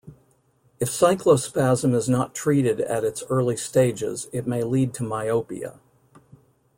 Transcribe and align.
If 0.79 0.89
cyclospasm 0.89 1.93
is 1.93 2.09
not 2.09 2.33
treated 2.33 2.81
at 2.81 3.03
its 3.03 3.23
early 3.29 3.55
stages, 3.55 4.29
it 4.33 4.47
may 4.47 4.63
lead 4.63 4.95
to 4.95 5.03
myopia. 5.03 5.79